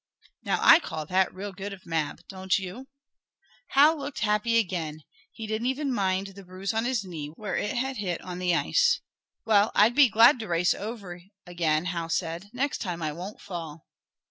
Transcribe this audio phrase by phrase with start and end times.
[0.41, 2.21] Now I call that real good of Mab.
[2.27, 2.87] Don't you?
[3.67, 5.01] Hal looked happy again.
[5.31, 8.55] He didn't even mind the bruise on his knee, where it had hit on the
[8.55, 8.99] ice.
[9.45, 12.49] "Well, I'd be glad to race over again," Hal said.
[12.51, 13.85] "Next time I won't fall."